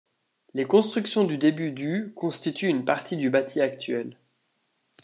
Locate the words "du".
1.25-1.37, 1.71-2.11, 3.17-3.29